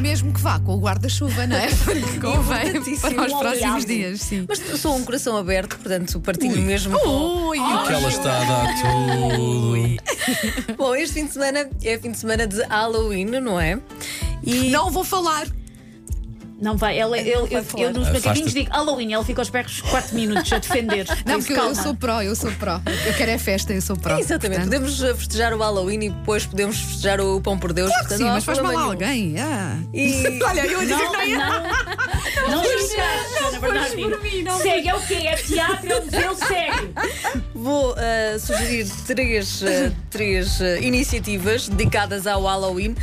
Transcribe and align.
Mesmo 0.00 0.32
que 0.32 0.40
vá 0.40 0.58
com 0.60 0.74
o 0.74 0.80
guarda-chuva, 0.80 1.46
não 1.46 1.56
é? 1.56 1.68
Porque 1.84 2.20
convém 2.20 2.72
para 3.00 3.26
os 3.26 3.32
próximos 3.32 3.84
dias, 3.84 4.20
sim. 4.20 4.46
Mas 4.48 4.58
sou 4.80 4.96
um 4.96 5.04
coração 5.04 5.36
aberto, 5.36 5.76
portanto 5.78 6.20
partilho 6.20 6.62
mesmo 6.62 6.98
com. 6.98 7.48
Ui, 7.48 7.58
Que 7.58 7.92
ela 7.92 8.08
está 8.08 8.36
a 8.40 8.44
dar 8.44 8.74
tudo. 8.82 10.76
Bom, 10.76 10.94
este 10.94 11.14
fim 11.14 11.26
de 11.26 11.32
semana 11.32 11.68
é 11.82 11.98
fim 11.98 12.12
de 12.12 12.18
semana 12.18 12.46
de 12.46 12.62
Halloween, 12.64 13.24
não 13.26 13.58
é? 13.60 13.80
E 14.42 14.70
não 14.70 14.90
vou 14.90 15.04
falar. 15.04 15.46
Não 16.60 16.76
vai, 16.76 16.98
ela, 16.98 17.16
eu, 17.18 17.46
eu, 17.46 17.62
falar. 17.62 17.84
eu 17.84 17.92
nos 17.92 18.10
macaquinhos 18.10 18.52
digo 18.52 18.70
Halloween, 18.70 19.12
ela 19.12 19.24
fica 19.24 19.40
aos 19.40 19.48
berros 19.48 19.80
4 19.80 20.14
minutos 20.14 20.52
a 20.52 20.58
defender. 20.58 21.06
Não, 21.24 21.38
porque 21.38 21.52
eu, 21.52 21.68
eu 21.68 21.74
sou 21.74 21.94
pró, 21.94 22.20
eu 22.20 22.34
sou 22.34 22.50
pró. 22.52 22.80
Eu 23.06 23.14
quero 23.14 23.30
é 23.30 23.38
festa, 23.38 23.72
eu 23.72 23.80
sou 23.80 23.96
pró. 23.96 24.18
Exatamente, 24.18 24.62
Portanto, 24.62 24.82
podemos 24.82 25.02
uh, 25.02 25.16
festejar 25.16 25.54
o 25.54 25.58
Halloween 25.58 26.06
e 26.06 26.10
depois 26.10 26.46
podemos 26.46 26.80
festejar 26.80 27.20
o 27.20 27.40
Pão 27.40 27.56
por 27.56 27.72
Deus. 27.72 27.88
Claro 27.88 28.02
portanto, 28.02 28.18
sim, 28.18 28.24
não 28.24 28.32
mas 28.32 28.44
faz 28.44 28.58
mal 28.58 28.76
a 28.76 28.82
alguém. 28.82 29.38
Ah. 29.38 29.76
E 29.94 30.24
Olha, 30.42 30.66
eu 30.66 30.82
ia 30.82 30.86
dizer 30.88 30.96
Não, 30.96 31.10
que 31.12 31.16
não 31.16 31.26
ia. 31.26 31.38
não, 31.38 32.50
não, 32.50 32.64
julgar, 32.64 33.28
Joana 33.38 33.60
Bernardino. 33.60 34.58
Segue, 34.58 34.88
é 34.88 34.94
o 34.94 35.00
quê? 35.00 35.14
É 35.14 35.36
teatro, 35.36 35.92
é 35.92 36.00
museu, 36.00 36.34
segue. 36.34 36.94
Vou 37.58 37.92
uh, 37.92 38.38
sugerir 38.38 38.86
três, 39.06 39.62
uh, 39.62 39.66
três 40.10 40.60
uh, 40.60 40.64
iniciativas 40.80 41.68
dedicadas 41.68 42.26
ao 42.26 42.44
Halloween. 42.44 42.94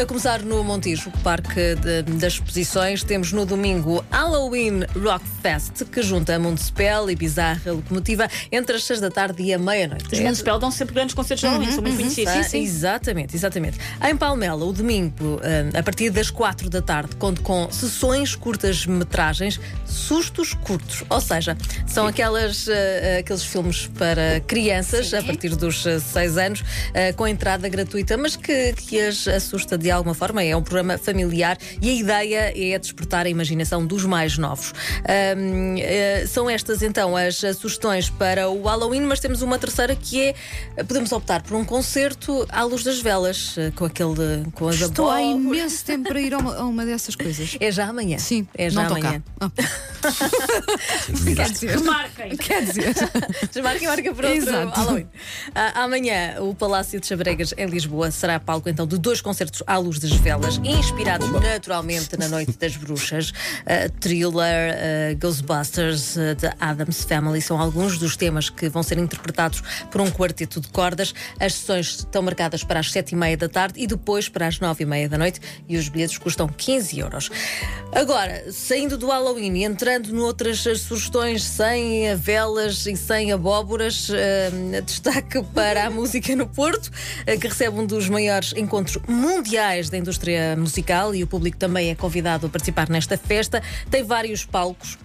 A 0.00 0.06
começar 0.06 0.42
no 0.42 0.62
Montijo, 0.62 1.10
Parque 1.22 1.74
de- 1.76 2.02
das 2.18 2.34
Exposições. 2.34 3.02
Temos 3.02 3.32
no 3.32 3.44
domingo 3.46 4.04
Halloween 4.10 4.80
Rock 4.94 5.24
Fest, 5.42 5.84
que 5.90 6.02
junta 6.02 6.38
Municipal 6.38 7.10
e 7.10 7.16
Bizarra 7.16 7.72
Locomotiva 7.72 8.28
entre 8.52 8.76
as 8.76 8.84
6 8.84 9.00
da 9.00 9.10
tarde 9.10 9.42
e 9.42 9.52
a 9.54 9.58
meia-noite. 9.58 10.12
Os 10.12 10.20
Municipal 10.20 10.58
dão 10.58 10.70
sempre 10.70 10.94
grandes 10.94 11.14
concertos 11.14 11.40
de 11.40 11.46
Halloween, 11.46 11.72
são 11.72 11.82
muito 11.82 11.96
conhecidos. 11.96 12.32
Ah, 12.32 12.56
Exatamente, 12.58 13.34
exatamente. 13.36 13.78
Em 14.06 14.16
Palmela, 14.16 14.64
o 14.64 14.72
domingo, 14.72 15.40
a 15.76 15.82
partir 15.82 16.10
das 16.10 16.30
4 16.30 16.68
da 16.70 16.82
tarde, 16.82 17.16
conto 17.16 17.42
com 17.42 17.70
sessões 17.70 18.34
curtas-metragens, 18.36 19.58
sustos 19.86 20.52
curtos. 20.54 21.04
Ou 21.08 21.20
seja, 21.20 21.56
são 21.86 22.06
aquelas, 22.06 22.66
aqueles 23.18 23.42
filmes 23.44 23.77
para 23.86 24.40
crianças, 24.40 25.12
a 25.14 25.22
partir 25.22 25.54
dos 25.56 25.82
6 25.82 26.38
anos, 26.38 26.64
ah, 26.94 27.12
com 27.14 27.26
entrada 27.26 27.68
gratuita, 27.68 28.16
mas 28.16 28.36
que, 28.36 28.72
que 28.72 29.00
as 29.00 29.26
assusta 29.28 29.78
de 29.78 29.90
alguma 29.90 30.14
forma. 30.14 30.42
É 30.42 30.56
um 30.56 30.62
programa 30.62 30.98
familiar 30.98 31.58
e 31.80 31.90
a 31.90 31.92
ideia 31.92 32.52
é 32.56 32.78
despertar 32.78 33.26
a 33.26 33.28
imaginação 33.28 33.86
dos 33.86 34.04
mais 34.04 34.38
novos. 34.38 34.72
Eh, 35.04 36.24
são 36.26 36.48
estas 36.48 36.82
então 36.82 37.16
as 37.16 37.42
eh, 37.42 37.52
sugestões 37.52 38.10
para 38.10 38.48
o 38.48 38.62
Halloween, 38.62 39.02
mas 39.02 39.20
temos 39.20 39.42
uma 39.42 39.58
terceira 39.58 39.94
que 39.94 40.20
é 40.20 40.34
eh, 40.76 40.84
podemos 40.84 41.12
optar 41.12 41.42
por 41.42 41.56
um 41.56 41.64
concerto 41.64 42.46
à 42.48 42.62
luz 42.62 42.84
das 42.84 43.00
velas, 43.00 43.54
eh, 43.56 43.70
com 43.74 43.84
aquele 43.84 44.44
com 44.54 44.68
as 44.68 44.80
Estou 44.80 45.10
há 45.10 45.20
imenso 45.22 45.84
tempo 45.84 46.08
para 46.08 46.20
ir 46.20 46.34
a 46.34 46.38
uma, 46.38 46.56
a 46.56 46.64
uma 46.64 46.84
dessas 46.84 47.14
coisas. 47.14 47.56
É 47.60 47.70
já 47.70 47.86
amanhã. 47.86 48.18
Sim, 48.18 48.46
é 48.56 48.70
já 48.70 48.82
não 48.82 48.96
amanhã. 48.96 49.22
Quer 51.34 51.50
dizer, 51.50 51.80
Marquem. 51.80 52.36
quer 52.36 52.64
dizer. 52.64 52.94
Desmarque 53.52 53.84
e 53.84 53.88
marca 53.88 54.14
para 54.14 54.28
outro 54.28 54.48
Exato. 54.48 54.80
Halloween. 54.80 55.08
Ah, 55.54 55.84
amanhã, 55.84 56.36
o 56.40 56.54
Palácio 56.54 57.00
de 57.00 57.06
Chabregas, 57.06 57.54
em 57.56 57.66
Lisboa, 57.66 58.10
será 58.10 58.38
palco 58.38 58.68
então 58.68 58.86
de 58.86 58.98
dois 58.98 59.20
concertos 59.20 59.62
à 59.66 59.76
luz 59.78 59.98
das 59.98 60.12
velas, 60.12 60.60
inspirados 60.64 61.30
naturalmente 61.30 62.16
na 62.18 62.28
Noite 62.28 62.56
das 62.58 62.76
Bruxas. 62.76 63.32
Ah, 63.66 63.88
thriller, 64.00 64.74
ah, 64.74 65.14
Ghostbusters, 65.18 66.16
ah, 66.16 66.34
The 66.34 66.54
Adams 66.60 67.04
Family 67.04 67.40
são 67.40 67.58
alguns 67.60 67.98
dos 67.98 68.16
temas 68.16 68.50
que 68.50 68.68
vão 68.68 68.82
ser 68.82 68.98
interpretados 68.98 69.62
por 69.90 70.00
um 70.00 70.10
quarteto 70.10 70.60
de 70.60 70.68
cordas. 70.68 71.14
As 71.40 71.54
sessões 71.54 71.98
estão 71.98 72.22
marcadas 72.22 72.64
para 72.64 72.80
as 72.80 72.90
sete 72.92 73.12
e 73.12 73.16
meia 73.16 73.36
da 73.36 73.48
tarde 73.48 73.80
e 73.80 73.86
depois 73.86 74.28
para 74.28 74.46
as 74.46 74.60
nove 74.60 74.84
e 74.84 74.86
meia 74.86 75.08
da 75.08 75.18
noite 75.18 75.40
e 75.68 75.76
os 75.76 75.88
bilhetes 75.88 76.18
custam 76.18 76.48
15 76.48 76.98
euros. 76.98 77.30
Agora, 77.92 78.52
saindo 78.52 78.96
do 78.96 79.08
Halloween 79.08 79.54
e 79.56 79.64
entrando 79.64 79.97
noutras 80.06 80.64
eh, 80.66 80.74
sugestões 80.76 81.42
sem 81.42 82.14
velas 82.16 82.86
e 82.86 82.96
sem 82.96 83.32
abóboras, 83.32 84.08
eh, 84.10 84.80
destaque 84.82 85.42
para 85.52 85.86
a 85.86 85.90
música 85.90 86.36
no 86.36 86.46
Porto, 86.46 86.90
eh, 87.26 87.36
que 87.36 87.48
recebe 87.48 87.78
um 87.78 87.84
dos 87.84 88.08
maiores 88.08 88.54
encontros 88.56 88.98
mundiais 89.08 89.90
da 89.90 89.98
indústria 89.98 90.54
musical 90.56 91.14
e 91.14 91.24
o 91.24 91.26
público 91.26 91.56
também 91.56 91.90
é 91.90 91.94
convidado 91.96 92.46
a 92.46 92.48
participar 92.48 92.88
nesta 92.88 93.18
festa. 93.18 93.60
Tem 93.90 94.04
vários 94.04 94.44
palcos 94.44 94.96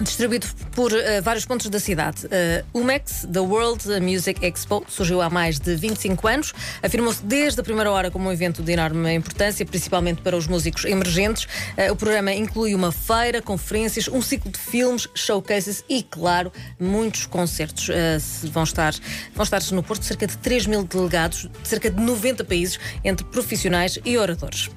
distribuído 0.00 0.46
por 0.74 0.92
eh, 0.92 1.20
vários 1.20 1.44
pontos 1.44 1.68
da 1.68 1.78
cidade. 1.78 2.26
Eh, 2.30 2.64
o 2.72 2.82
MEX, 2.82 3.26
The 3.30 3.40
World 3.40 4.00
Music 4.00 4.44
Expo, 4.44 4.84
surgiu 4.88 5.20
há 5.20 5.28
mais 5.28 5.58
de 5.58 5.74
25 5.74 6.28
anos. 6.28 6.54
Afirmou-se 6.82 7.22
desde 7.24 7.60
a 7.60 7.64
primeira 7.64 7.90
hora 7.90 8.10
como 8.10 8.28
um 8.28 8.32
evento 8.32 8.62
de 8.62 8.72
enorme 8.72 9.12
importância, 9.14 9.66
principalmente 9.66 10.22
para 10.22 10.36
os 10.36 10.46
músicos 10.46 10.84
emergentes. 10.84 11.46
Eh, 11.76 11.92
o 11.92 11.96
programa 11.96 12.32
inclui 12.32 12.74
uma 12.74 12.90
feira, 12.90 13.42
conferências, 13.42 14.08
um 14.08 14.22
ciclo 14.22 14.50
de 14.50 14.58
filmes, 14.58 15.08
showcases 15.14 15.84
e, 15.88 16.02
claro, 16.02 16.52
muitos 16.78 17.26
concertos. 17.26 17.88
Se 18.20 18.46
vão 18.48 18.62
estar, 18.62 18.94
vão 19.34 19.42
estar 19.42 19.60
no 19.72 19.82
Porto 19.82 20.04
cerca 20.04 20.26
de 20.26 20.36
3 20.38 20.66
mil 20.66 20.84
delegados 20.84 21.48
de 21.62 21.68
cerca 21.68 21.90
de 21.90 22.00
90 22.00 22.44
países, 22.44 22.78
entre 23.04 23.24
profissionais 23.26 23.98
e 24.04 24.16
oradores. 24.16 24.70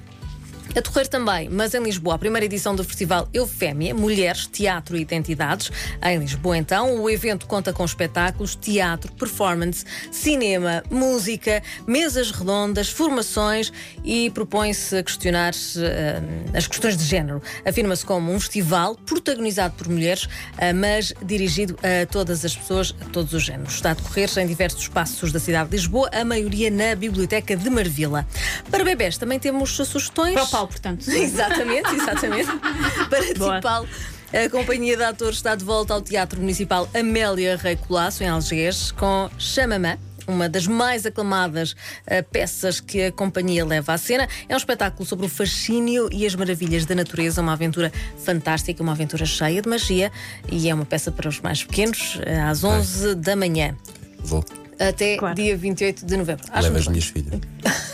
A 0.76 0.80
decorrer 0.80 1.08
também, 1.08 1.48
mas 1.48 1.72
em 1.72 1.82
Lisboa, 1.82 2.16
a 2.16 2.18
primeira 2.18 2.44
edição 2.44 2.76
do 2.76 2.84
Festival 2.84 3.26
Eufémia, 3.32 3.94
Mulheres, 3.94 4.46
Teatro 4.46 4.94
e 4.94 5.00
Identidades. 5.00 5.72
Em 6.04 6.18
Lisboa, 6.18 6.58
então, 6.58 7.00
o 7.00 7.08
evento 7.08 7.46
conta 7.46 7.72
com 7.72 7.82
espetáculos, 7.82 8.54
teatro, 8.54 9.10
performance, 9.12 9.86
cinema, 10.12 10.82
música, 10.90 11.62
mesas 11.86 12.30
redondas, 12.30 12.90
formações 12.90 13.72
e 14.04 14.28
propõe-se 14.32 14.98
a 14.98 15.02
questionar 15.02 15.54
eh, 15.78 16.20
as 16.52 16.66
questões 16.66 16.94
de 16.94 17.04
género. 17.04 17.40
Afirma-se 17.64 18.04
como 18.04 18.30
um 18.30 18.38
festival 18.38 18.96
protagonizado 18.96 19.72
por 19.78 19.88
mulheres, 19.88 20.28
eh, 20.58 20.74
mas 20.74 21.14
dirigido 21.24 21.78
a 21.82 22.04
todas 22.04 22.44
as 22.44 22.54
pessoas, 22.54 22.94
a 23.00 23.06
todos 23.06 23.32
os 23.32 23.42
géneros. 23.42 23.76
Está 23.76 23.92
a 23.92 23.94
decorrer 23.94 24.28
em 24.40 24.46
diversos 24.46 24.82
espaços 24.82 25.32
da 25.32 25.40
cidade 25.40 25.70
de 25.70 25.76
Lisboa, 25.76 26.10
a 26.12 26.22
maioria 26.22 26.70
na 26.70 26.94
Biblioteca 26.94 27.56
de 27.56 27.70
Marvila. 27.70 28.26
Para 28.70 28.84
bebés 28.84 29.16
também 29.16 29.38
temos 29.38 29.70
sugestões. 29.70 30.34
Para 30.34 30.65
portanto. 30.66 31.08
Exatamente, 31.10 31.94
exatamente. 31.94 32.50
Para 33.08 33.34
Boa. 33.34 33.56
Tipal. 33.56 33.86
A 34.32 34.50
companhia 34.50 34.96
de 34.96 35.04
atores 35.04 35.36
está 35.36 35.54
de 35.54 35.64
volta 35.64 35.94
ao 35.94 36.02
Teatro 36.02 36.40
Municipal 36.40 36.88
Amélia 36.92 37.56
Rei 37.56 37.76
Colasso, 37.76 38.24
em 38.24 38.28
Algés, 38.28 38.90
com 38.92 39.30
Chamamã. 39.38 39.96
Uma 40.26 40.48
das 40.48 40.66
mais 40.66 41.06
aclamadas 41.06 41.76
eh, 42.04 42.20
peças 42.20 42.80
que 42.80 43.04
a 43.04 43.12
companhia 43.12 43.64
leva 43.64 43.92
à 43.92 43.98
cena. 43.98 44.28
É 44.48 44.54
um 44.54 44.56
espetáculo 44.56 45.06
sobre 45.06 45.24
o 45.26 45.28
fascínio 45.28 46.08
e 46.10 46.26
as 46.26 46.34
maravilhas 46.34 46.84
da 46.84 46.96
natureza, 46.96 47.40
uma 47.40 47.52
aventura 47.52 47.92
fantástica, 48.18 48.82
uma 48.82 48.92
aventura 48.92 49.24
cheia 49.24 49.62
de 49.62 49.68
magia. 49.68 50.10
E 50.50 50.68
é 50.68 50.74
uma 50.74 50.84
peça 50.84 51.12
para 51.12 51.28
os 51.28 51.40
mais 51.40 51.62
pequenos, 51.62 52.18
eh, 52.26 52.40
às 52.40 52.64
11 52.64 53.14
da 53.14 53.36
manhã, 53.36 53.76
Vou. 54.18 54.65
Até 54.78 55.16
Claro. 55.16 55.34
dia 55.34 55.56
28 55.56 56.04
de 56.06 56.16
novembro. 56.16 56.44
Acho 56.50 56.62
Leva 56.64 56.78
as 56.78 56.88
minhas 56.88 57.04
filhas. 57.06 57.40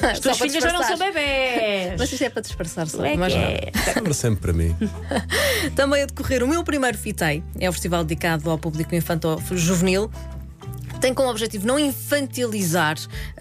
As 0.02 0.18
tuas 0.18 0.38
filhas 0.38 0.62
já 0.62 0.72
não 0.72 0.82
são 0.82 0.98
bebés. 0.98 1.94
Mas 1.98 2.12
isso 2.12 2.24
é 2.24 2.30
para 2.30 2.42
disfarçar 2.42 2.88
só. 2.88 3.04
É 3.04 3.16
mas 3.16 3.32
é. 3.32 3.70
Lembra 3.94 4.14
sempre 4.14 4.40
para 4.40 4.52
mim. 4.52 4.74
Também 5.76 6.02
a 6.02 6.06
decorrer 6.06 6.42
o 6.42 6.48
meu 6.48 6.64
primeiro 6.64 6.98
FITEI, 6.98 7.42
é 7.60 7.68
o 7.68 7.72
festival 7.72 8.04
dedicado 8.04 8.50
ao 8.50 8.58
público 8.58 8.94
infantil-juvenil. 8.94 10.10
Tem 11.02 11.12
como 11.12 11.28
objetivo 11.28 11.66
não 11.66 11.80
infantilizar, 11.80 12.96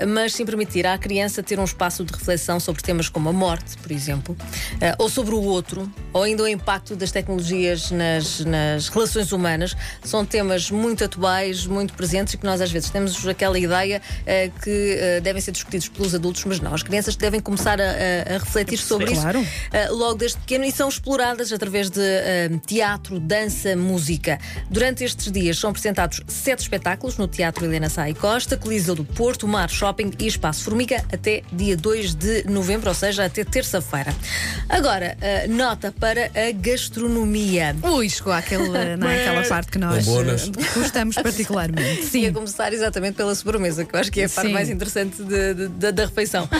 mas 0.08 0.34
sim 0.34 0.44
permitir 0.44 0.88
à 0.88 0.98
criança 0.98 1.44
ter 1.44 1.60
um 1.60 1.64
espaço 1.64 2.04
de 2.04 2.12
reflexão 2.12 2.60
sobre 2.60 2.82
temas 2.82 3.08
como 3.08 3.30
a 3.30 3.32
morte, 3.34 3.78
por 3.78 3.92
exemplo, 3.92 4.36
eh, 4.82 4.96
ou 4.98 5.08
sobre 5.08 5.36
o 5.36 5.42
outro, 5.44 5.88
ou 6.12 6.24
ainda 6.24 6.42
o 6.42 6.48
impacto 6.48 6.96
das 6.96 7.12
tecnologias 7.12 7.92
nas, 7.92 8.40
nas 8.40 8.88
relações 8.90 9.32
humanas. 9.32 9.78
São 10.04 10.26
temas 10.26 10.72
muito 10.72 11.04
atuais, 11.04 11.68
muito 11.68 11.94
presentes 11.94 12.34
e 12.34 12.38
que 12.40 12.46
nós 12.48 12.62
às 12.62 12.72
vezes 12.72 12.90
temos 12.90 13.28
aquela 13.28 13.60
ideia 13.60 14.02
eh, 14.26 14.50
que 14.64 14.98
eh, 15.00 15.20
devem 15.22 15.40
ser 15.40 15.52
discutidos 15.52 15.88
pelos 15.88 16.16
adultos, 16.16 16.44
mas 16.46 16.60
não. 16.60 16.74
As 16.74 16.82
crianças 16.82 17.16
devem 17.16 17.40
começar 17.40 17.80
a, 17.80 17.84
a- 17.84 18.38
refletir 18.40 18.80
sobre 18.80 19.12
isso 19.12 19.22
Claro. 19.22 19.46
logo 19.92 20.16
desde 20.16 20.40
pequeno 20.40 20.66
e 20.66 20.72
são 20.72 20.90
exploradas 20.90 21.54
através 21.54 21.92
de 21.92 22.02
teatro, 22.66 23.20
dança, 23.20 23.76
música. 23.76 24.40
Durante 24.68 25.04
estes 25.04 25.32
dias 25.32 25.60
são 25.60 25.70
apresentados 25.70 26.22
sete 26.28 26.60
espetáculos 26.62 27.18
no 27.18 27.28
Teatro 27.28 27.51
Helena 27.60 27.90
Sá 27.90 28.10
e 28.10 28.14
Costa, 28.14 28.56
Coliseu 28.58 28.96
do 28.96 29.04
Porto, 29.04 29.48
Mar 29.48 29.70
Shopping 29.70 30.12
e 30.20 30.28
Espaço 30.28 30.64
Formiga 30.64 31.04
até 31.12 31.42
dia 31.52 31.76
2 31.78 32.16
de 32.16 32.44
novembro, 32.50 32.90
ou 32.90 32.96
seja, 32.96 33.26
até 33.26 33.44
terça-feira. 33.44 34.14
Agora, 34.70 35.18
uh, 35.22 35.52
nota 35.52 35.94
para 36.00 36.26
a 36.36 36.52
gastronomia. 36.54 37.76
Ui, 37.84 38.10
chegou 38.10 38.32
àquele, 38.34 38.96
não 38.98 39.08
é, 39.08 39.22
aquela 39.28 39.44
parte 39.48 39.72
que 39.72 39.78
nós 39.78 40.06
eh, 40.08 40.52
gostamos 40.76 41.16
particularmente. 41.16 42.02
Ia 42.18 42.28
Sim. 42.28 42.34
começar 42.34 42.72
exatamente 42.74 43.16
pela 43.16 43.34
sobremesa, 43.36 43.84
que 43.86 43.96
eu 43.96 44.00
acho 44.00 44.12
que 44.12 44.22
é 44.22 44.26
a 44.26 44.30
parte 44.30 44.48
Sim. 44.48 44.54
mais 44.54 44.70
interessante 44.70 45.24
de- 45.24 45.54
de- 45.54 45.68
da- 45.68 45.92
da 45.92 46.06
refeição. 46.06 46.48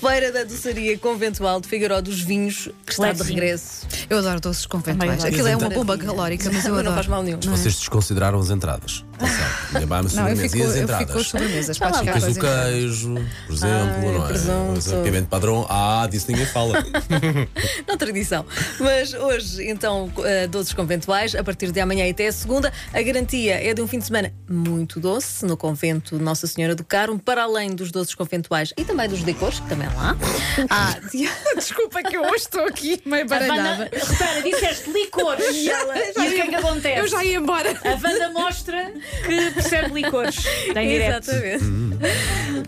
Feira 0.00 0.30
da 0.30 0.44
Doçaria 0.44 0.98
Conventual 0.98 1.60
de 1.60 1.68
Figueiró 1.68 2.00
dos 2.00 2.20
Vinhos, 2.20 2.68
que 2.84 2.92
está 2.92 3.12
de 3.12 3.22
regresso. 3.22 3.86
Eu 4.10 4.18
adoro 4.18 4.40
doces 4.40 4.66
conventuais. 4.66 5.24
Aquilo 5.24 5.48
é 5.48 5.56
uma 5.56 5.70
bomba 5.70 5.96
calórica, 5.96 6.50
mas 6.52 6.64
eu 6.64 6.72
Não 6.72 6.80
adoro. 6.80 6.94
faz 6.96 7.06
mal 7.06 7.22
nenhum. 7.22 7.40
Vocês 7.40 7.76
desconsideraram 7.76 8.38
as 8.38 8.50
entradas. 8.50 9.04
Atenção. 9.24 9.46
Ainda 9.74 9.86
vai 9.86 10.00
uma 10.00 10.02
Não, 10.02 10.28
eu 10.28 10.36
sobremesa 10.36 10.42
fico, 10.42 10.56
e 10.56 10.62
as 10.62 10.66
eu 10.66 10.72
fico 10.72 10.82
entradas. 10.84 11.16
as 11.16 11.26
sobremesas. 11.26 11.78
Tá 11.78 11.88
lá, 11.88 11.98
chegar 11.98 12.14
Depois 12.14 12.38
com 12.38 12.46
o 12.46 12.48
as 12.50 12.64
queijo, 12.64 13.14
por 13.46 13.54
exemplo, 13.54 13.94
Ai, 13.94 14.12
não 14.12 14.24
é? 14.24 14.28
presunto. 14.28 15.02
Pimento 15.02 15.28
padrão. 15.28 15.66
Ah, 15.68 16.08
disso 16.10 16.26
ninguém 16.28 16.46
fala. 16.46 16.84
Não 17.86 17.96
tradição. 17.96 18.44
Mas 18.80 19.14
hoje, 19.14 19.68
então, 19.68 20.10
eh, 20.24 20.46
doces 20.46 20.72
conventuais, 20.72 21.34
a 21.34 21.42
partir 21.44 21.70
de 21.70 21.80
amanhã 21.80 22.06
e 22.06 22.10
até 22.10 22.26
a 22.26 22.32
segunda, 22.32 22.72
a 22.92 23.02
garantia 23.02 23.54
é 23.62 23.72
de 23.74 23.80
um 23.82 23.86
fim 23.86 23.98
de 23.98 24.06
semana 24.06 24.32
muito 24.48 25.00
doce 25.00 25.44
no 25.44 25.56
convento 25.56 26.18
Nossa 26.18 26.46
Senhora 26.46 26.74
do 26.74 26.84
Carmo, 26.84 27.18
para 27.18 27.44
além 27.44 27.74
dos 27.74 27.90
doces 27.90 28.14
conventuais 28.14 28.72
e 28.76 28.84
também 28.84 29.08
dos 29.08 29.22
decores, 29.22 29.60
que 29.60 29.68
também 29.68 29.88
lá. 29.94 30.16
Há 30.70 30.98
Desculpa 31.56 32.02
que 32.02 32.16
eu 32.16 32.22
hoje 32.22 32.36
estou 32.44 32.64
aqui 32.66 33.00
meio 33.04 33.26
A 33.30 33.36
Wanda, 33.36 33.90
repara, 33.92 34.42
disseste 34.42 34.90
licores. 34.90 35.44
E, 35.54 35.70
o 35.70 36.30
que 36.32 36.40
é 36.40 36.46
que 36.46 36.54
acontece? 36.54 37.00
Eu 37.00 37.08
já 37.08 37.24
ia 37.24 37.36
embora. 37.36 37.70
A 37.84 37.90
Wanda 37.90 38.30
mostra 38.30 38.92
que 39.26 39.50
percebe 39.52 39.94
licores. 40.02 40.36
Tem 40.72 40.88
direto. 40.88 41.30
Exatamente. 41.30 41.64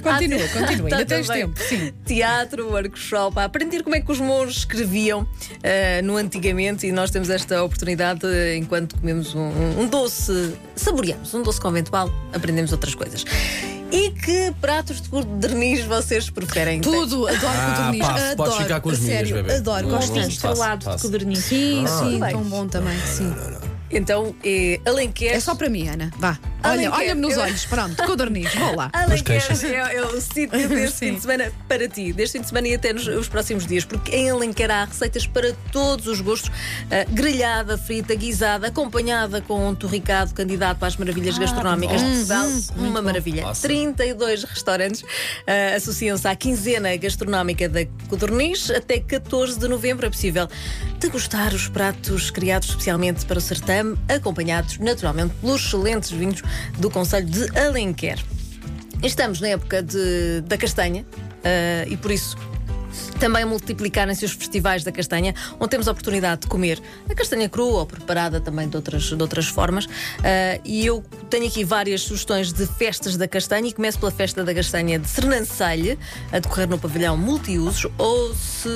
Continua, 0.02 0.48
continua. 0.48 0.90
Tá 0.90 0.96
Ainda 0.96 1.06
tens 1.06 1.26
também. 1.26 1.42
tempo. 1.46 1.60
Sim. 1.62 1.92
Teatro, 2.04 2.68
workshop, 2.70 3.38
a 3.38 3.44
aprender 3.44 3.82
como 3.82 3.94
é 3.96 4.00
que 4.00 4.10
os 4.10 4.20
monges 4.20 4.58
escreviam 4.58 5.26
eh, 5.62 6.00
no 6.02 6.16
antigamente 6.16 6.86
e 6.86 6.92
nós 6.92 7.10
temos 7.10 7.28
esta 7.30 7.62
oportunidade 7.62 8.20
eh, 8.26 8.56
enquanto 8.56 8.96
comemos 8.98 9.34
um, 9.34 9.50
um 9.80 9.86
doce, 9.88 10.54
saboreamos 10.74 11.32
um 11.34 11.42
doce 11.42 11.60
conventual, 11.60 12.10
aprendemos 12.32 12.72
outras 12.72 12.94
coisas. 12.94 13.24
E 13.90 14.10
que 14.10 14.52
pratos 14.60 15.00
de 15.00 15.08
codorniz 15.08 15.84
vocês 15.84 16.28
preferem? 16.28 16.80
Tudo, 16.80 17.26
adoro 17.28 17.40
Ah, 17.46 17.74
codorniz. 17.76 18.00
pá, 18.06 18.14
adoro. 18.14 18.36
podes 18.36 18.56
ficar 18.56 18.80
com 18.80 18.88
minhas, 18.90 19.04
sério, 19.04 19.34
bebê. 19.36 19.54
Adoro, 19.54 19.82
Não, 19.88 19.90
gosto 19.96 20.08
não, 20.08 20.16
faço, 20.16 20.28
Estrelado 20.28 20.96
de 20.96 21.02
codorniz. 21.02 21.38
Sim, 21.38 21.84
sim, 21.86 22.20
bem. 22.20 22.30
tão 22.32 22.42
bom 22.42 22.66
também. 22.66 22.98
Sim. 23.06 23.32
Então, 23.90 24.34
é 24.44 24.80
Alenquer. 24.84 25.34
É 25.34 25.40
só 25.40 25.54
para 25.54 25.68
mim, 25.68 25.88
Ana. 25.88 26.10
Vá. 26.18 26.38
Olha, 26.70 26.92
olha-me 26.92 27.20
nos 27.20 27.34
eu- 27.34 27.42
olhos. 27.42 27.64
Pronto, 27.66 28.02
codorniz. 28.04 28.54
Vou 28.54 28.76
lá. 28.76 28.90
Alenquer 28.92 29.42
é, 29.64 29.96
é 29.96 30.02
o 30.04 30.20
sítio 30.20 30.50
deste 30.68 30.98
fim 30.98 31.14
de 31.14 31.20
semana 31.20 31.52
para 31.68 31.88
ti, 31.88 32.12
deste 32.12 32.38
fim 32.38 32.42
de 32.42 32.48
semana 32.48 32.68
e 32.68 32.74
até 32.74 32.92
nos 32.92 33.06
os 33.06 33.28
próximos 33.28 33.66
dias, 33.66 33.84
porque 33.84 34.14
em 34.14 34.30
Alenquer 34.30 34.70
há 34.70 34.84
receitas 34.84 35.26
para 35.26 35.52
todos 35.72 36.06
os 36.06 36.20
gostos: 36.20 36.50
Ah, 36.90 37.04
grelhada, 37.10 37.78
frita, 37.78 38.14
guisada, 38.14 38.68
acompanhada 38.68 39.40
com 39.40 39.68
um 39.68 39.74
torricado, 39.74 40.34
candidato 40.34 40.78
para 40.78 40.88
as 40.88 40.96
maravilhas 40.96 41.38
gastronómicas 41.38 42.00
de 42.02 42.10
Portugal. 42.10 42.46
Uma 42.76 43.02
maravilha. 43.02 43.46
Awesome. 43.46 43.74
32 43.74 44.44
restaurantes 44.44 45.04
ah, 45.46 45.76
associam-se 45.76 46.26
à 46.26 46.34
quinzena 46.34 46.96
gastronómica 46.96 47.68
da 47.68 47.80
Codorniz. 48.08 48.70
Até 48.70 48.98
14 49.00 49.58
de 49.58 49.68
novembro 49.68 50.06
é 50.06 50.10
possível 50.10 50.48
degustar 50.98 51.54
os 51.54 51.68
pratos 51.68 52.30
criados 52.30 52.68
especialmente 52.70 53.24
para 53.26 53.38
o 53.38 53.40
certame, 53.40 53.96
acompanhados 54.08 54.78
naturalmente 54.78 55.34
pelos 55.40 55.64
excelentes 55.66 56.10
vinhos 56.10 56.42
do 56.78 56.90
Conselho 56.90 57.26
de 57.26 57.58
Alenquer. 57.58 58.18
Estamos 59.02 59.40
na 59.40 59.48
época 59.48 59.82
de- 59.82 60.40
da 60.46 60.56
castanha 60.56 61.04
ah, 61.44 61.84
e 61.88 61.96
por 61.96 62.10
isso 62.10 62.36
também 63.16 63.44
multiplicarem-se 63.44 64.24
os 64.24 64.32
festivais 64.32 64.84
da 64.84 64.92
castanha, 64.92 65.34
onde 65.58 65.70
temos 65.70 65.88
a 65.88 65.92
oportunidade 65.92 66.42
de 66.42 66.46
comer 66.46 66.80
a 67.08 67.14
castanha 67.14 67.48
crua 67.48 67.80
ou 67.80 67.86
preparada 67.86 68.40
também 68.40 68.68
de 68.68 68.76
outras, 68.76 69.02
de 69.04 69.20
outras 69.22 69.46
formas. 69.46 69.86
Ah, 70.22 70.60
e 70.64 70.84
eu 70.86 71.04
tenho 71.30 71.46
aqui 71.46 71.64
várias 71.64 72.02
sugestões 72.02 72.52
de 72.52 72.66
festas 72.66 73.16
da 73.16 73.26
castanha 73.28 73.68
e 73.68 73.72
começo 73.72 73.98
pela 73.98 74.10
festa 74.12 74.44
da 74.44 74.54
castanha 74.54 74.98
de 74.98 75.08
Sernancelho, 75.08 75.98
a 76.32 76.38
decorrer 76.38 76.68
no 76.68 76.78
pavilhão 76.78 77.16
multiusos, 77.16 77.86
ou 77.98 78.34
se 78.34 78.68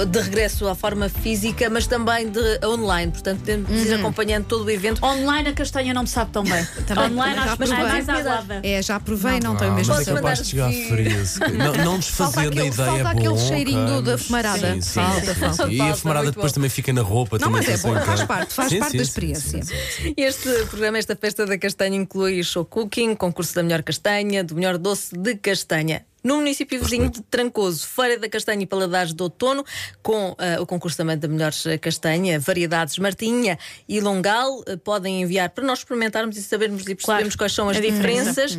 ah, 0.00 0.04
de 0.04 0.20
regresso 0.20 0.68
à 0.68 0.74
forma 0.74 1.08
física, 1.08 1.68
mas 1.70 1.86
também 1.86 2.28
de 2.28 2.60
online. 2.64 3.12
Portanto, 3.12 3.40
temos 3.42 3.68
de 3.68 3.88
ir 3.88 3.94
acompanhando 3.94 4.44
todo 4.46 4.64
o 4.64 4.70
evento. 4.70 5.04
Online 5.04 5.48
a 5.48 5.52
castanha 5.52 5.92
não 5.94 6.02
me 6.02 6.08
sabe 6.08 6.30
tão 6.30 6.42
bem. 6.44 6.60
Também- 6.86 7.04
Online 7.10 7.34
também 7.34 7.48
acho 7.48 7.56
que 7.56 7.62
é 7.72 7.76
mais 7.82 8.08
aguada. 8.08 8.60
É, 8.62 8.82
já 8.82 8.98
provei, 9.00 9.40
não, 9.40 9.56
tenho 9.56 9.72
Ah, 9.72 9.74
mesmo 9.74 9.94
mas 9.94 10.06
é 10.08 10.14
capaz 10.14 10.38
de 10.42 10.48
chegar 10.48 10.72
se- 10.72 11.40
Não, 11.52 11.72
não 11.72 11.74
Falta 11.74 11.98
desfazendo 11.98 12.38
a 12.46 12.50
aquele- 12.50 12.66
ideia 12.68 13.04
boa. 13.14 13.14
Aquele 13.42 13.56
cheirinho 13.58 13.86
do- 13.96 14.02
da 14.02 14.18
fumarada. 14.18 14.74
sim, 14.74 14.80
sim. 14.80 14.90
Falta, 15.00 15.34
falta. 15.34 15.72
E 15.72 15.80
a 15.80 15.94
fumarada 15.94 16.26
depois 16.30 16.52
bom. 16.52 16.54
também 16.54 16.70
fica 16.70 16.92
na 16.92 17.02
roupa. 17.02 17.38
Não, 17.38 17.48
também 17.50 17.66
mas 17.66 17.84
é 17.84 17.88
bom, 17.88 18.00
faz 18.00 18.24
parte, 18.24 18.54
faz 18.54 18.68
Sim, 18.70 18.78
parte 18.78 18.92
sim, 18.92 18.98
da 18.98 19.04
sim, 19.04 19.08
experiência. 19.10 19.62
sim, 19.62 19.74
sim, 19.74 20.02
sim. 20.02 20.14
Este 20.16 20.48
programa, 20.66 20.98
esta 20.98 21.16
festa 21.16 21.46
da 21.46 21.58
castanha, 21.58 21.96
inclui 21.96 22.42
show 22.42 22.64
cooking, 22.64 23.14
concurso 23.14 23.54
da 23.54 23.62
melhor 23.62 23.82
castanha, 23.82 24.42
do 24.44 24.54
melhor 24.54 24.78
doce 24.78 25.16
de 25.16 25.34
castanha. 25.36 26.04
No 26.22 26.36
município 26.36 26.78
vizinho 26.78 27.08
de 27.08 27.22
Trancoso, 27.22 27.86
Feira 27.86 28.18
da 28.18 28.28
Castanha 28.28 28.62
e 28.62 28.66
Paladares 28.66 29.14
de 29.14 29.22
Outono, 29.22 29.64
com 30.02 30.36
ah, 30.38 30.60
o 30.60 30.66
concurso 30.66 30.94
também 30.98 31.16
da 31.16 31.26
melhor 31.26 31.50
castanha, 31.80 32.38
variedades 32.38 32.98
Martinha 32.98 33.58
e 33.88 34.00
Longal, 34.00 34.62
ah, 34.68 34.76
podem 34.84 35.22
enviar 35.22 35.48
para 35.48 35.64
nós 35.64 35.78
experimentarmos 35.78 36.36
e 36.36 36.42
sabermos 36.42 36.82
e 36.82 36.94
percebermos 36.94 37.34
Claro, 37.34 37.38
quais 37.38 37.52
são 37.54 37.70
as 37.70 37.80
diferenças. 37.80 38.58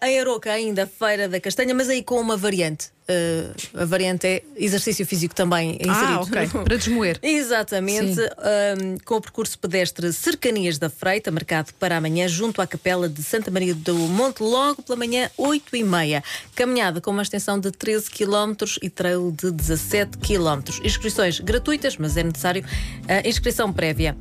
Ah, 0.00 0.08
em 0.08 0.18
Aroca, 0.18 0.50
ainda 0.50 0.86
Feira 0.86 1.28
da 1.28 1.38
Castanha, 1.38 1.74
mas 1.74 1.90
aí 1.90 2.02
com 2.02 2.18
uma 2.18 2.38
variante. 2.38 2.86
Ah, 3.10 3.82
a 3.82 3.84
variante 3.86 4.26
é 4.26 4.42
exercício 4.54 5.06
físico 5.06 5.34
também 5.34 5.78
inserido. 5.80 5.90
Ah, 5.90 6.20
ok. 6.20 6.48
Para 6.64 6.76
desmoer. 6.76 7.18
Exatamente, 7.22 8.20
hum, 8.20 8.98
com 9.02 9.14
o 9.14 9.20
percurso 9.20 9.58
pedestre 9.58 10.12
Cercanias 10.12 10.76
da 10.76 10.90
Freita, 10.90 11.30
marcado 11.30 11.72
para 11.78 11.96
amanhã, 11.96 12.28
junto 12.28 12.60
à 12.60 12.66
Capela 12.66 13.08
de 13.08 13.22
Santa 13.22 13.50
Maria 13.50 13.74
do 13.74 13.94
Monte, 13.94 14.42
logo 14.42 14.82
pela 14.82 14.96
manhã, 14.96 15.30
8 15.38 15.74
e 15.76 15.82
meia. 15.82 16.22
Caminhada 16.54 17.00
com 17.00 17.10
uma 17.10 17.22
extensão 17.22 17.58
de 17.58 17.70
13 17.70 18.10
km 18.10 18.54
e 18.82 18.90
trail 18.90 19.32
de 19.32 19.50
17 19.50 20.18
km. 20.18 20.60
Inscrições 20.84 21.40
gratuitas, 21.40 21.96
mas 21.96 22.16
é 22.16 22.22
necessário 22.22 22.62
a 23.08 23.26
inscrição 23.26 23.72
prévia. 23.72 24.16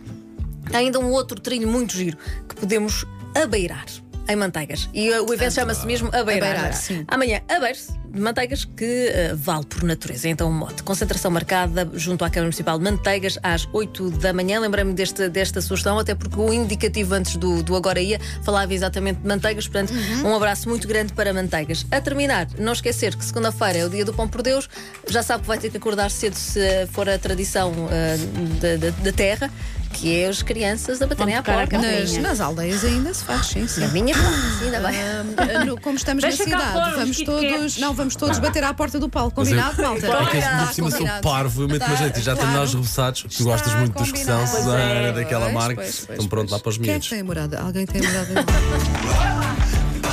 Há 0.72 0.78
ainda 0.78 1.00
um 1.00 1.12
outro 1.12 1.40
trilho 1.40 1.68
muito 1.68 1.94
giro 1.94 2.18
que 2.48 2.56
podemos 2.56 3.06
abeirar. 3.36 3.86
Em 4.28 4.36
Manteigas. 4.36 4.90
E 4.94 5.10
o 5.12 5.34
evento 5.34 5.54
chama-se 5.54 5.86
mesmo 5.86 6.08
Abeirar. 6.10 6.50
Abeirar, 6.52 6.74
sim. 6.74 7.06
Amanhã, 7.08 7.42
Abeiros 7.48 7.88
de 8.10 8.20
Manteigas, 8.20 8.66
que 8.66 9.10
uh, 9.34 9.38
vale 9.38 9.66
por 9.66 9.84
natureza. 9.84 10.28
Então, 10.30 10.50
um 10.50 10.54
mote. 10.54 10.82
Concentração 10.84 11.30
marcada 11.32 11.90
junto 11.94 12.24
à 12.26 12.30
Câmara 12.30 12.44
Municipal 12.48 12.78
de 12.78 12.84
Manteigas 12.84 13.38
às 13.44 13.68
8 13.72 14.12
da 14.12 14.34
manhã. 14.34 14.60
Lembrei-me 14.60 14.94
desta 14.94 15.62
sugestão, 15.62 16.00
até 16.00 16.16
porque 16.16 16.40
o 16.40 16.52
indicativo 16.54 17.14
antes 17.14 17.36
do, 17.38 17.62
do 17.64 17.76
Agora 17.76 18.00
Ia 18.02 18.20
falava 18.44 18.74
exatamente 18.74 19.20
de 19.22 19.28
Manteigas. 19.28 19.68
Portanto, 19.68 19.94
Uhum. 19.94 20.32
um 20.32 20.36
abraço 20.36 20.68
muito 20.68 20.88
grande 20.88 21.14
para 21.14 21.34
Manteigas. 21.34 21.86
A 21.92 22.02
terminar, 22.02 22.48
não 22.60 22.74
esquecer 22.74 23.16
que 23.16 23.24
segunda-feira 23.24 23.80
é 23.80 23.86
o 23.86 23.90
dia 23.90 24.04
do 24.06 24.14
Pão 24.14 24.28
por 24.28 24.42
Deus. 24.42 24.70
Já 25.08 25.22
sabe 25.24 25.42
que 25.44 25.48
vai 25.48 25.58
ter 25.58 25.70
que 25.70 25.78
acordar 25.78 26.10
cedo 26.12 26.34
se 26.36 26.60
for 26.92 27.08
a 27.10 27.18
tradição 27.18 27.72
uh, 27.72 28.60
da, 28.60 28.76
da- 28.76 28.90
da 29.04 29.12
terra, 29.12 29.52
que 29.94 30.22
é 30.22 30.28
as 30.28 30.42
crianças 30.42 31.02
a 31.02 31.08
baterem 31.08 31.36
à 31.36 31.44
porta. 31.44 31.78
Nas, 31.78 32.18
nas 32.18 32.40
aldeias 32.40 32.84
ainda 32.84 33.14
se 33.14 33.24
faz, 33.24 33.48
sim, 33.48 33.68
sim. 33.68 33.82
Na 33.82 33.88
minha 33.88 34.14
porta, 34.16 34.30
ainda 34.64 34.80
bem. 34.80 34.96
Ah, 35.02 35.66
no- 35.66 35.80
como 35.82 35.96
estamos 35.98 36.24
Deixa 36.24 36.46
na 36.46 36.60
cidade, 36.60 36.96
vamos 36.96 37.22
todos, 37.24 37.78
não, 37.78 37.94
vamos 37.94 38.16
todos 38.16 38.40
bater 38.40 38.64
à 38.64 38.74
porta 38.74 39.00
do 39.00 39.10
palco, 39.10 39.36
combinado, 39.36 39.82
malta? 39.82 40.08
É 40.08 40.26
que 40.42 40.66
por 40.66 40.74
cima 40.74 40.92
sou 40.92 41.08
parvo, 41.22 41.64
eu 41.64 41.68
meto-me 41.68 41.94
a 41.94 41.98
gente. 41.98 42.20
E 42.20 42.24
já 42.24 42.34
claro. 42.34 42.48
tenho 42.50 42.60
nós 42.60 42.74
repousados. 42.74 43.26
Tu 43.36 43.44
gostas 43.44 43.74
muito 43.76 43.98
dos 43.98 44.12
que 44.12 44.20
são. 44.20 44.46
Susana, 44.48 44.80
é. 44.80 45.12
daquela 45.12 45.46
Pois, 45.46 45.54
marca. 45.54 45.76
pois, 45.82 45.96
pois, 46.06 46.10
Estão 46.10 46.28
pronto 46.28 46.52
lá 46.52 46.60
para 46.60 46.70
os 46.70 46.78
Quem 46.78 46.88
é 46.88 46.92
miúdos. 46.92 47.08
que 47.10 47.16
tem 47.16 47.24
morada? 47.24 47.60
Alguém 47.62 47.86
tem 47.86 48.02
morada? 48.02 48.46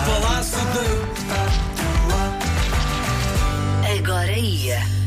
Palácio 0.06 0.58
de. 0.72 1.04
Agora 3.98 4.32
ia. 4.32 4.94